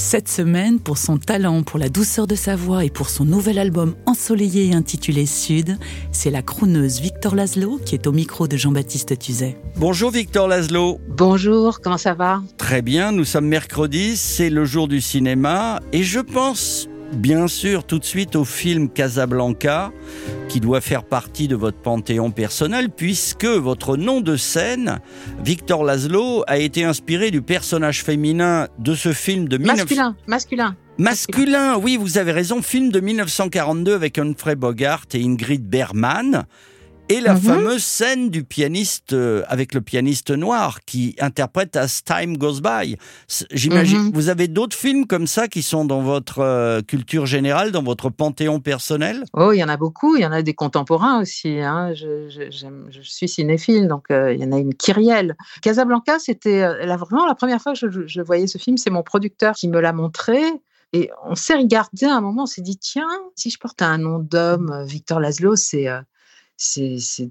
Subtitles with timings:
[0.00, 3.58] Cette semaine, pour son talent, pour la douceur de sa voix et pour son nouvel
[3.58, 5.76] album ensoleillé intitulé Sud,
[6.12, 9.58] c'est la crooneuse Victor Laszlo qui est au micro de Jean-Baptiste Tuzet.
[9.74, 11.00] Bonjour Victor Laszlo.
[11.08, 12.44] Bonjour, comment ça va?
[12.58, 17.84] Très bien, nous sommes mercredi, c'est le jour du cinéma et je pense bien sûr
[17.84, 19.92] tout de suite au film Casablanca
[20.48, 25.00] qui doit faire partie de votre panthéon personnel puisque votre nom de scène,
[25.44, 29.76] Victor Laszlo, a été inspiré du personnage féminin de ce film de 19...
[29.76, 30.76] Masculin, masculin.
[30.98, 32.60] Masculin, oui, vous avez raison.
[32.60, 36.44] Film de 1942 avec Humphrey Bogart et Ingrid Bergman.
[37.10, 37.40] Et la Mhm.
[37.40, 42.96] fameuse scène du pianiste euh, avec le pianiste noir qui interprète As Time Goes By.
[43.50, 44.10] J'imagine, Mhm.
[44.12, 48.10] vous avez d'autres films comme ça qui sont dans votre euh, culture générale, dans votre
[48.10, 49.24] panthéon personnel?
[49.32, 51.58] Oh, il y en a beaucoup, il y en a des contemporains aussi.
[51.60, 51.94] hein.
[51.94, 55.34] Je, je- j'aime- je suis cinéphile, donc euh, il y en a une Kyrielle.
[55.62, 58.76] Casablanca, c'était vraiment la première fois que je, je voyais ce film.
[58.76, 60.40] C'est mon producteur qui me l'a montré.
[60.92, 63.96] Et on s'est regardé à un moment, on s'est dit, tiens, si je porte un
[63.98, 65.86] nom d'homme, Victor Laszlo, c'est...
[66.58, 67.30] c'est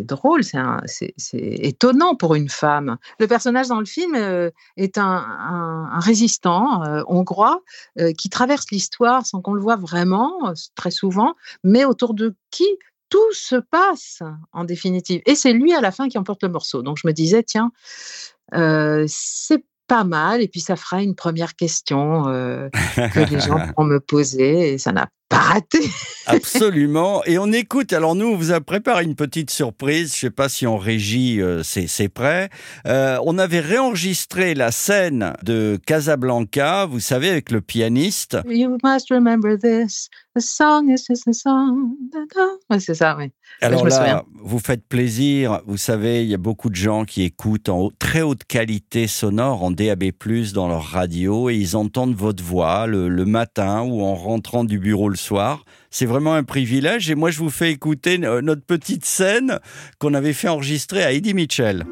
[0.00, 2.98] drôle, c'est étonnant pour une femme.
[3.20, 7.62] Le personnage dans le film euh, est un, résistant euh, hongrois
[8.00, 12.66] euh, qui traverse l'histoire sans qu'on le voit vraiment, très souvent, mais autour de qui
[13.08, 15.22] tout se passe en définitive.
[15.26, 16.82] Et c'est lui à la fin qui emporte le morceau.
[16.82, 17.70] Donc je me disais, tiens,
[19.06, 23.84] c'est pas mal, et puis ça fera une première question euh, que les gens pourront
[23.84, 25.80] me poser, et ça n'a pas raté.
[26.26, 27.22] Absolument.
[27.24, 27.92] Et on écoute.
[27.92, 30.14] Alors nous, on vous a préparé une petite surprise.
[30.14, 32.50] Je sais pas si en régie euh, c'est c'est prêt.
[32.86, 38.38] Euh, on avait réenregistré la scène de Casablanca, vous savez, avec le pianiste.
[38.46, 40.08] You must remember this.
[40.36, 41.92] The song is just a song.
[42.68, 43.30] Ouais, c'est ça, oui.
[43.60, 44.22] Alors je me là, souviens.
[44.42, 45.60] vous faites plaisir.
[45.66, 49.06] Vous savez, il y a beaucoup de gens qui écoutent en haut- très haute qualité
[49.06, 50.04] sonore en DAB+,
[50.52, 54.80] dans leur radio, et ils entendent votre voix le, le matin ou en rentrant du
[54.80, 55.64] bureau le soir.
[55.90, 57.08] C'est vraiment un privilège.
[57.10, 59.60] Et moi, je vous fais écouter notre petite scène
[60.00, 61.84] qu'on avait fait enregistrer à Eddie Mitchell.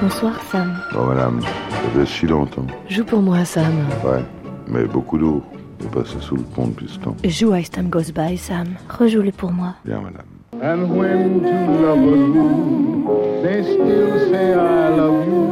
[0.00, 0.74] Bonsoir Sam.
[0.98, 2.66] Oh madame, ça fait si longtemps.
[2.88, 3.86] Joue pour moi Sam.
[4.04, 4.24] Ouais,
[4.66, 5.42] mais beaucoup d'eau
[5.84, 7.14] est passé sous le pont de piston.
[7.24, 8.74] Joue As Time Goes By Sam.
[8.88, 9.74] Rejoue-le pour moi.
[9.84, 10.26] Bien madame.
[10.62, 15.42] And when two lovers woo, they still say I love you.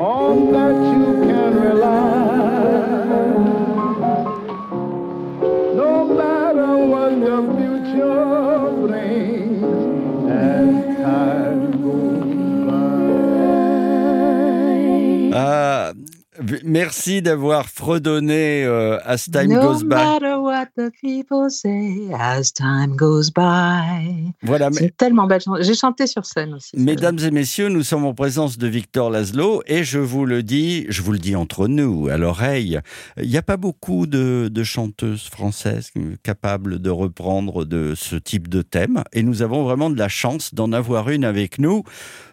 [0.00, 1.94] On that you can rely.
[5.74, 9.62] No matter what the future brings,
[10.30, 12.30] as time goes
[15.30, 15.38] by.
[15.38, 15.92] Ah,
[16.64, 19.94] merci d'avoir fredonné euh, As Time no Goes By.
[19.94, 24.32] matter what the people say, as time goes by.
[24.42, 25.62] Voilà, C'est tellement belle chanson.
[25.62, 26.76] J'ai chanté sur scène aussi.
[26.76, 30.86] Mesdames et messieurs, nous sommes en présence de Victor Laszlo et je vous le dis,
[30.88, 32.80] je vous le dis entre nous, à l'oreille,
[33.20, 35.90] il n'y a pas beaucoup de, de chanteuses françaises
[36.22, 40.54] capables de reprendre de ce type de thème et nous avons vraiment de la chance
[40.54, 41.82] d'en avoir une avec nous.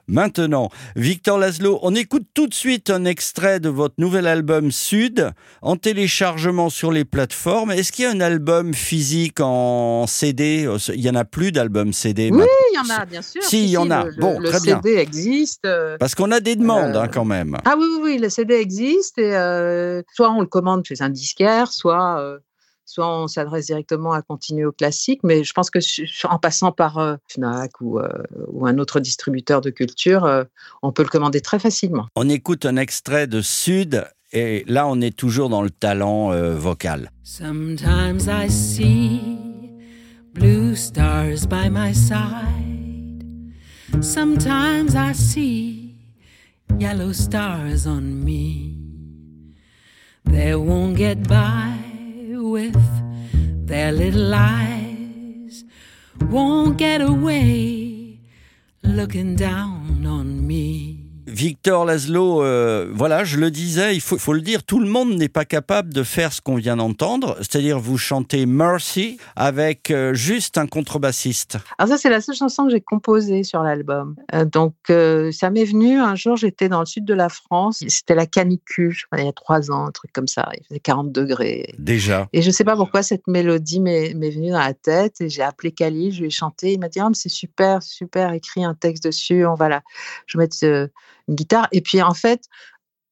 [0.08, 5.32] Maintenant, Victor Laszlo, on écoute tout de suite un extrait de votre nouvel album Sud
[5.62, 7.72] en téléchargement sur les plateformes.
[7.72, 11.94] Est-ce qu'il y a un album physique en CD Il n'y en a plus d'albums
[11.94, 12.44] CD Oui,
[12.74, 13.42] il y en a, bien sûr.
[13.44, 14.04] Si, il y en a.
[14.04, 14.98] Le, le- Bon, le très CD bien.
[15.02, 15.66] existe.
[15.66, 15.96] euh.
[15.98, 17.58] Parce qu'on a des demandes Euh, hein, quand même.
[17.64, 19.18] Ah oui, oui, oui, le CD existe.
[19.20, 22.40] Et, euh, soit on le commande chez un disquaire, soit, euh,
[22.86, 25.22] soit on s'adresse directement à Continuo Classique.
[25.24, 25.80] Mais je pense que
[26.28, 28.08] en passant par euh, Fnac ou, euh,
[28.48, 30.44] ou un autre distributeur de culture, euh,
[30.82, 32.08] on peut le commander très facilement.
[32.16, 36.56] On écoute un extrait de Sud et là on est toujours dans le talent euh,
[36.56, 37.12] vocal.
[37.24, 39.22] Sometimes I see
[40.34, 43.24] blue stars by my side.
[44.02, 45.96] Sometimes I see
[46.80, 48.78] yellow stars on me.
[50.26, 51.73] They won't get by
[52.54, 55.64] with their little eyes
[56.30, 58.20] won't get away
[58.84, 60.93] looking down on me.
[61.34, 65.16] Victor Laszlo, euh, voilà, je le disais, il faut, faut le dire, tout le monde
[65.16, 70.14] n'est pas capable de faire ce qu'on vient d'entendre, c'est-à-dire vous chantez Mercy avec euh,
[70.14, 71.58] juste un contrebassiste.
[71.80, 74.16] Alors ça, c'est la seule chanson que j'ai composée sur l'album.
[74.36, 78.14] Euh, donc ça m'est venu, un jour j'étais dans le sud de la France, c'était
[78.14, 80.80] la canicule, je crois, il y a trois ans, un truc comme ça, il faisait
[80.80, 81.74] 40 degrés.
[81.80, 82.28] Déjà.
[82.34, 85.72] Et je sais pas pourquoi cette mélodie m'est venue dans la tête et j'ai appelé
[85.72, 89.04] Khalil, je lui ai chanté, il m'a dit mais c'est super, super, écris un texte
[89.04, 89.82] dessus, on va la,
[90.28, 90.92] je vais mettre
[91.28, 91.68] une guitare.
[91.72, 92.44] Et puis en fait,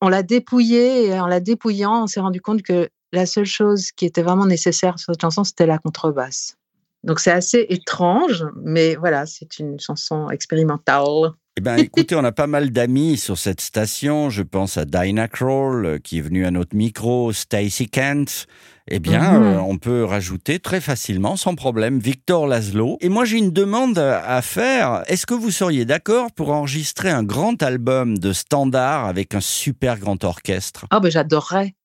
[0.01, 3.91] on l'a dépouillé et en la dépouillant, on s'est rendu compte que la seule chose
[3.91, 6.57] qui était vraiment nécessaire sur cette chanson, c'était la contrebasse.
[7.03, 11.31] Donc c'est assez étrange, mais voilà, c'est une chanson expérimentale.
[11.57, 14.30] Eh bien, écoutez, on a pas mal d'amis sur cette station.
[14.30, 18.48] Je pense à Dinah Kroll, euh, qui est venue à notre micro, Stacy Kent.
[18.88, 19.44] Eh bien, Mhm.
[19.44, 22.98] euh, on peut rajouter très facilement, sans problème, Victor Laszlo.
[23.01, 25.04] Et moi, j'ai une demande à faire.
[25.07, 29.97] Est-ce que vous seriez d'accord pour enregistrer un grand album de standard avec un super
[30.00, 30.86] grand orchestre?
[30.89, 31.75] Ah ben j'adorerais.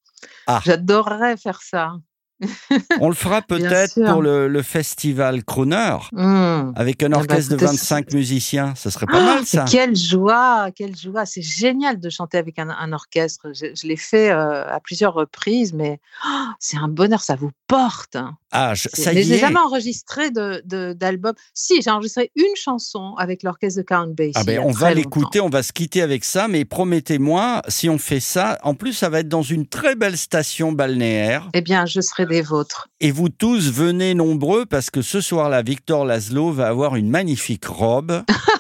[0.47, 0.61] Ah.
[0.65, 1.93] J'adorerais faire ça.
[3.01, 6.73] On le fera peut-être pour le, le festival Crooner, Hmm.
[6.77, 8.75] avec un Ah bah, orchestre de écoutez, 25 musiciens.
[8.77, 9.65] Ça serait pas Ah, mal, ça.
[9.69, 11.25] Quelle joie, quelle joie.
[11.27, 13.49] C'est génial de chanter avec un, un orchestre.
[13.55, 16.29] Je, je l'ai fait euh, à plusieurs reprises, mais oh,
[16.61, 18.17] c'est un bonheur, ça vous porte.
[18.53, 21.33] Ah, je- ça y n'ai jamais enregistré de- de- d'album.
[21.55, 24.33] Si, j'ai enregistré une chanson avec l'orchestre de Count Basie.
[24.35, 27.99] Ah ben, on va l'écouter, on va se quitter avec ça, mais promettez-moi, si on
[27.99, 31.49] fait ça, en plus, ça va être dans une très belle station balnéaire.
[31.55, 32.89] Eh bien, je serai des vôtres.
[33.01, 37.67] Et vous tous, venez nombreux parce que ce soir-là, Victor Laszlo va avoir une magnifique
[37.67, 38.23] robe.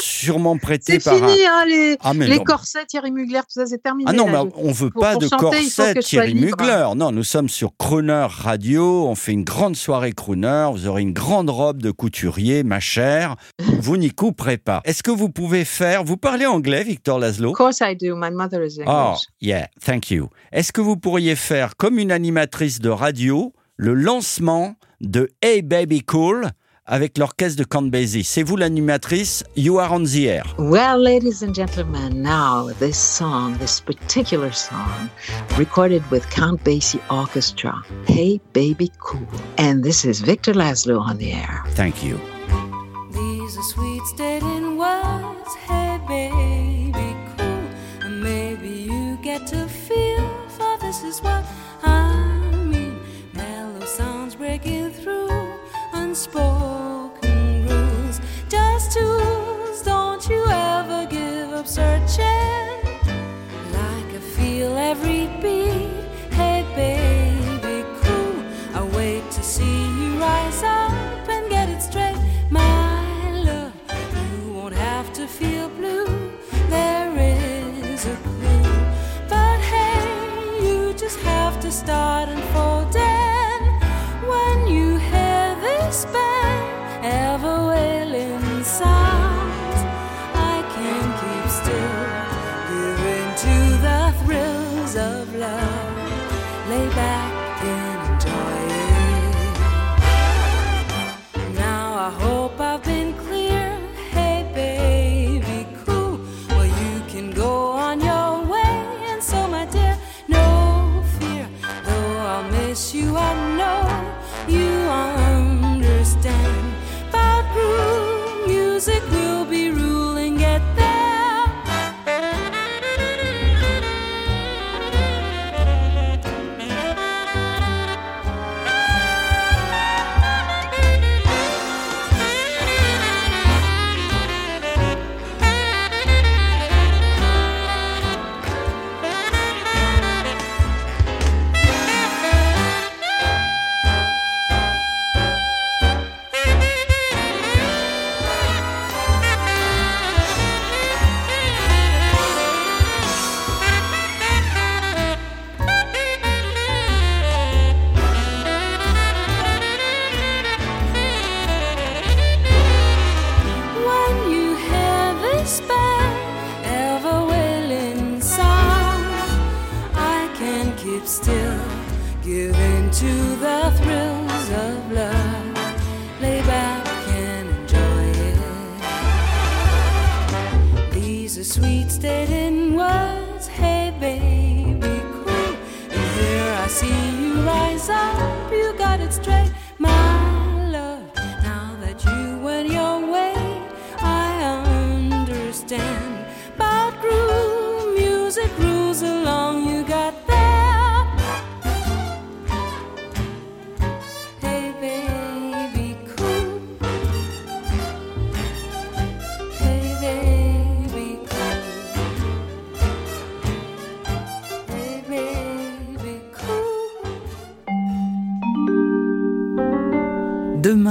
[0.00, 1.28] sûrement prêtée C'est par un...
[1.28, 4.10] fini, hein, les, Ah, les corsets Thierry Mugler, tout ça, c'est terminé.
[4.10, 4.44] Ah non, là.
[4.44, 6.34] mais on veut pour- pas pour de chanter, il faut corset que je sois Thierry.
[6.34, 6.88] Mugler.
[6.96, 9.06] Non, nous sommes sur Crooner Radio.
[9.08, 10.68] On fait une grande soirée Crooner.
[10.72, 13.36] Vous aurez une grande robe de couturier, ma chère.
[13.80, 14.80] Vous n'y couperez pas.
[14.84, 16.02] Est-ce que vous pouvez faire...
[16.04, 17.50] Vous parlez anglais, Victor Laszlo?
[17.50, 18.16] Of course I do.
[18.16, 18.86] My mother is English.
[18.88, 20.28] Oh, yeah, thank you.
[20.52, 26.02] Est-ce que vous pourriez faire, comme une animatrice de radio, le lancement de Hey Baby
[26.02, 26.48] Cool?
[26.86, 30.44] Avec l'orchestre de Count Basie C'est vous l'animatrice, you are on the air.
[30.58, 35.10] Well, ladies and gentlemen, now this song, this particular song,
[35.58, 37.74] recorded with Count Basie Orchestra,
[38.06, 39.26] Hey Baby Cool.
[39.58, 41.64] And this is Victor Laszlo on the air.
[41.70, 42.18] Thank you.
[43.10, 44.45] These are sweet stated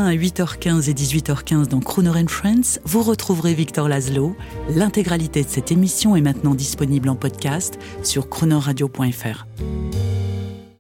[0.06, 4.36] À 8h15 et 18h15 dans Crooner and Friends, vous retrouverez Victor Laszlo.
[4.70, 9.48] L'intégralité de cette émission est maintenant disponible en podcast sur croonerradio.fr.